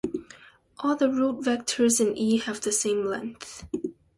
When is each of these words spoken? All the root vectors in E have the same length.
All 0.79 0.95
the 0.95 1.11
root 1.11 1.41
vectors 1.41 2.01
in 2.01 2.17
E 2.17 2.37
have 2.39 2.59
the 2.61 2.71
same 2.71 3.05
length. 3.05 3.65